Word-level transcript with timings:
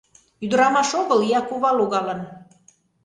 Ӱдырамаш 0.43 0.89
огыл, 1.01 1.19
ия 1.29 1.41
кува 1.49 1.71
логалын. 1.79 2.19